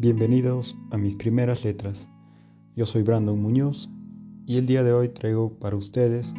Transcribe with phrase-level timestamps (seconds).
[0.00, 2.08] Bienvenidos a mis primeras letras.
[2.74, 3.90] Yo soy Brandon Muñoz
[4.46, 6.32] y el día de hoy traigo para ustedes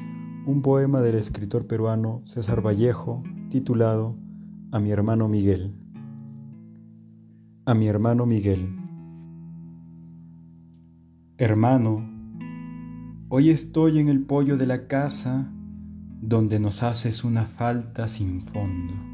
[0.48, 4.16] un poema del escritor peruano César Vallejo titulado
[4.72, 5.76] A mi hermano Miguel.
[7.68, 8.68] A mi hermano Miguel.
[11.38, 12.10] Hermano,
[13.30, 15.52] hoy estoy en el pollo de la casa
[16.20, 19.11] donde nos haces una falta sin fondo.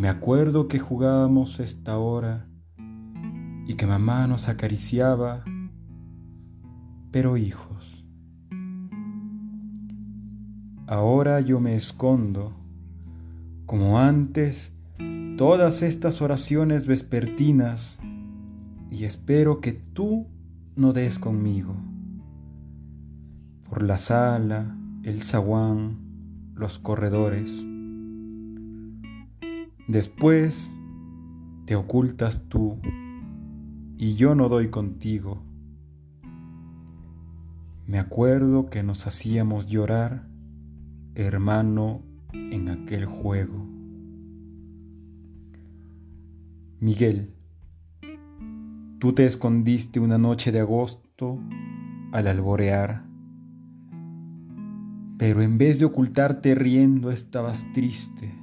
[0.00, 2.48] Me acuerdo que jugábamos esta hora
[3.66, 5.44] y que mamá nos acariciaba,
[7.10, 8.02] pero hijos.
[10.86, 12.54] Ahora yo me escondo,
[13.66, 14.72] como antes,
[15.36, 17.98] todas estas oraciones vespertinas
[18.90, 20.28] y espero que tú
[20.76, 21.76] no des conmigo.
[23.68, 25.98] Por la sala, el zaguán,
[26.54, 27.66] los corredores.
[29.90, 30.72] Después
[31.66, 32.78] te ocultas tú
[33.98, 35.42] y yo no doy contigo.
[37.88, 40.28] Me acuerdo que nos hacíamos llorar,
[41.16, 43.66] hermano, en aquel juego.
[46.78, 47.34] Miguel,
[49.00, 51.40] tú te escondiste una noche de agosto
[52.12, 53.04] al alborear,
[55.18, 58.40] pero en vez de ocultarte riendo estabas triste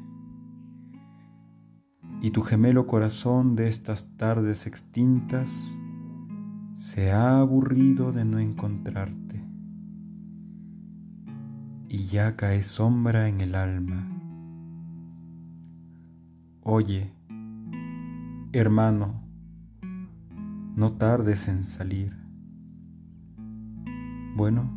[2.22, 5.78] y tu gemelo corazón de estas tardes extintas
[6.76, 9.44] se ha aburrido de no encontrarte
[11.90, 14.08] y ya cae sombra en el alma.
[16.62, 17.14] Oye,
[18.52, 19.24] hermano,
[20.76, 22.16] no tardes en salir.
[24.36, 24.70] Bueno,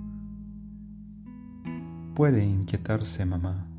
[2.14, 3.69] puede inquietarse mamá.